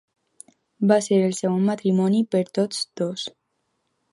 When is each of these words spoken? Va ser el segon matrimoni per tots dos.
Va 0.91 0.97
ser 1.07 1.19
el 1.25 1.35
segon 1.41 1.67
matrimoni 1.69 2.23
per 2.37 2.41
tots 2.59 2.81
dos. 3.03 3.27